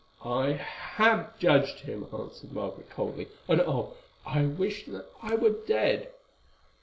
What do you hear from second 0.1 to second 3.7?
"I have judged him," answered Margaret coldly, "and,